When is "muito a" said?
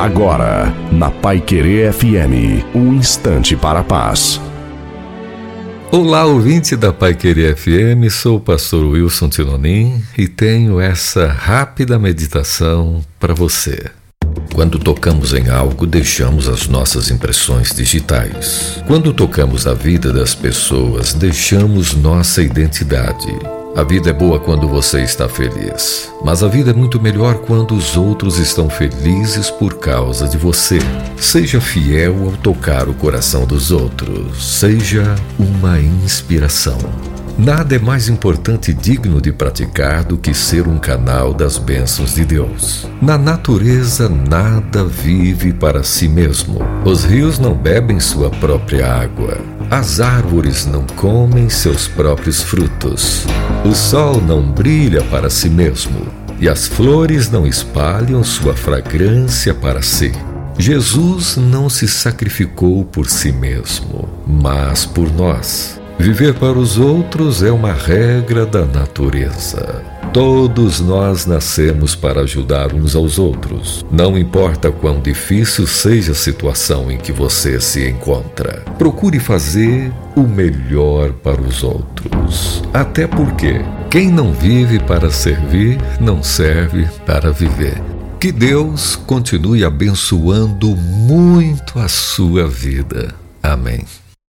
90.74-91.86